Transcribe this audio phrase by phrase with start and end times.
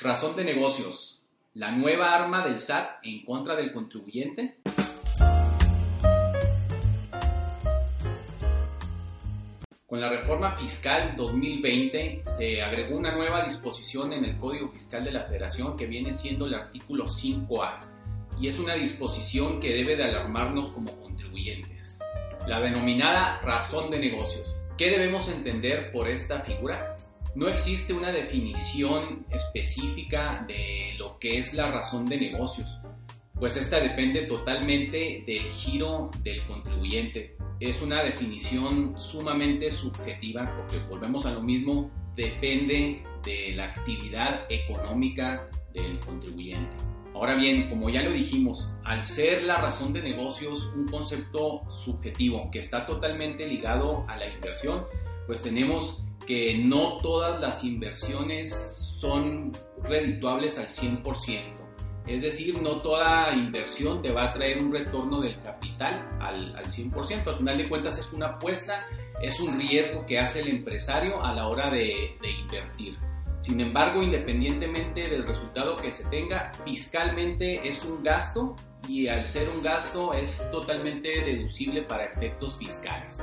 [0.00, 1.20] Razón de negocios.
[1.54, 4.58] La nueva arma del SAT en contra del contribuyente.
[9.84, 15.10] Con la reforma fiscal 2020 se agregó una nueva disposición en el Código Fiscal de
[15.10, 17.80] la Federación que viene siendo el artículo 5A
[18.40, 21.98] y es una disposición que debe de alarmarnos como contribuyentes.
[22.46, 24.56] La denominada razón de negocios.
[24.76, 26.97] ¿Qué debemos entender por esta figura?
[27.38, 32.80] No existe una definición específica de lo que es la razón de negocios,
[33.32, 37.36] pues esta depende totalmente del giro del contribuyente.
[37.60, 45.48] Es una definición sumamente subjetiva porque volvemos a lo mismo, depende de la actividad económica
[45.72, 46.76] del contribuyente.
[47.14, 52.50] Ahora bien, como ya lo dijimos, al ser la razón de negocios un concepto subjetivo
[52.50, 54.86] que está totalmente ligado a la inversión,
[55.28, 58.50] pues tenemos que no todas las inversiones
[59.00, 59.50] son
[59.82, 61.54] redituables al 100%.
[62.06, 66.66] Es decir, no toda inversión te va a traer un retorno del capital al, al
[66.66, 67.26] 100%.
[67.26, 68.86] Al final de cuentas es una apuesta,
[69.22, 72.98] es un riesgo que hace el empresario a la hora de, de invertir.
[73.40, 78.54] Sin embargo, independientemente del resultado que se tenga, fiscalmente es un gasto
[78.86, 83.22] y al ser un gasto es totalmente deducible para efectos fiscales.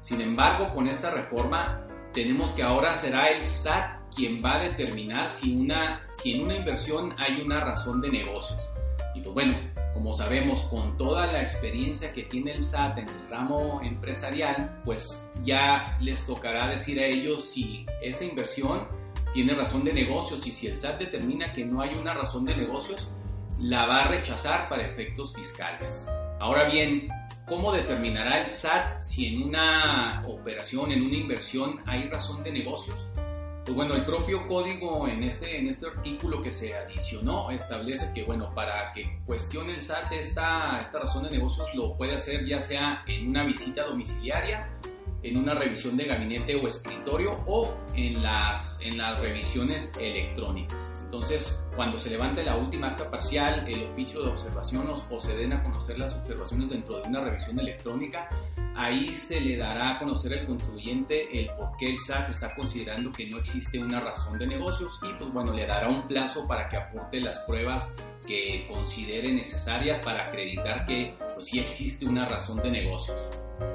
[0.00, 1.85] Sin embargo, con esta reforma
[2.16, 6.56] tenemos que ahora será el SAT quien va a determinar si, una, si en una
[6.56, 8.58] inversión hay una razón de negocios.
[9.14, 9.58] Y pues bueno,
[9.92, 15.28] como sabemos, con toda la experiencia que tiene el SAT en el ramo empresarial, pues
[15.44, 18.88] ya les tocará decir a ellos si esta inversión
[19.34, 22.56] tiene razón de negocios y si el SAT determina que no hay una razón de
[22.56, 23.10] negocios,
[23.60, 26.06] la va a rechazar para efectos fiscales.
[26.40, 27.08] Ahora bien,
[27.46, 33.06] ¿cómo determinará el SAT si en una operación, en una inversión hay razón de negocios?
[33.64, 38.22] Pues bueno, el propio código en este, en este artículo que se adicionó establece que,
[38.22, 42.60] bueno, para que cuestione el SAT esta, esta razón de negocios lo puede hacer ya
[42.60, 44.68] sea en una visita domiciliaria,
[45.28, 50.94] en una revisión de gabinete o escritorio o en las, en las revisiones electrónicas.
[51.04, 55.52] Entonces, cuando se levante la última acta parcial, el oficio de observación o se den
[55.52, 58.28] a conocer las observaciones dentro de una revisión electrónica,
[58.76, 63.10] ahí se le dará a conocer al contribuyente el por qué el SAT está considerando
[63.10, 66.68] que no existe una razón de negocios y pues bueno, le dará un plazo para
[66.68, 72.58] que aporte las pruebas que considere necesarias para acreditar que pues sí existe una razón
[72.62, 73.16] de negocios.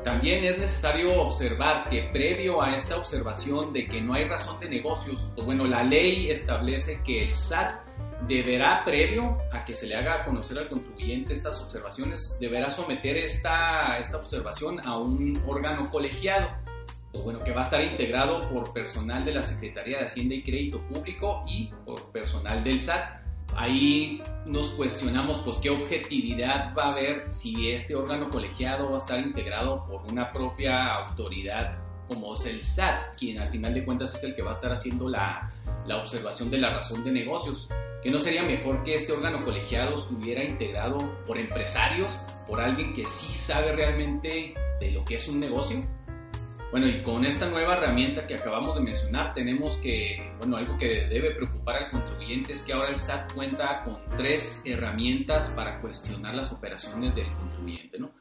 [0.04, 4.70] También es necesario observar que previo a esta observación de que no hay razón de
[4.70, 7.91] negocios, pues bueno, la ley establece que el SAT
[8.38, 14.00] deberá, previo a que se le haga conocer al contribuyente estas observaciones, deberá someter esta,
[14.00, 16.50] esta observación a un órgano colegiado,
[17.12, 20.44] pues bueno, que va a estar integrado por personal de la Secretaría de Hacienda y
[20.44, 23.22] Crédito Público y por personal del SAT
[23.56, 29.00] ahí nos cuestionamos pues qué objetividad va a haber si este órgano colegiado va a
[29.00, 31.78] estar integrado por una propia autoridad
[32.08, 34.72] como es el SAT, quien al final de cuentas es el que va a estar
[34.72, 35.50] haciendo la,
[35.86, 37.70] la observación de la razón de negocios.
[38.02, 42.12] ¿Que no sería mejor que este órgano colegiado estuviera integrado por empresarios,
[42.48, 45.86] por alguien que sí sabe realmente de lo que es un negocio?
[46.72, 51.06] Bueno, y con esta nueva herramienta que acabamos de mencionar, tenemos que, bueno, algo que
[51.08, 56.34] debe preocupar al contribuyente es que ahora el SAT cuenta con tres herramientas para cuestionar
[56.34, 58.12] las operaciones del contribuyente, ¿no?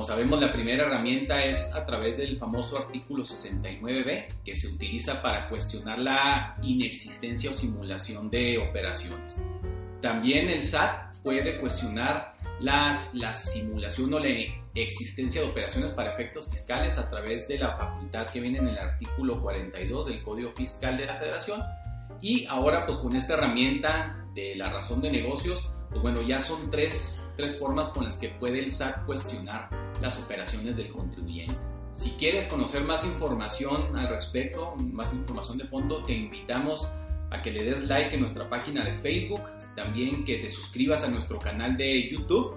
[0.00, 5.20] Como sabemos, la primera herramienta es a través del famoso artículo 69b, que se utiliza
[5.20, 9.36] para cuestionar la inexistencia o simulación de operaciones.
[10.00, 14.30] También el SAT puede cuestionar la, la simulación o la
[14.74, 18.78] existencia de operaciones para efectos fiscales a través de la facultad que viene en el
[18.78, 21.62] artículo 42 del Código Fiscal de la Federación.
[22.22, 26.70] Y ahora pues con esta herramienta de la razón de negocios, pues bueno, ya son
[26.70, 31.56] tres, tres formas con las que puede el SAT cuestionar las operaciones del contribuyente.
[31.92, 36.88] Si quieres conocer más información al respecto, más información de fondo, te invitamos
[37.30, 39.40] a que le des like en nuestra página de Facebook,
[39.76, 42.54] también que te suscribas a nuestro canal de YouTube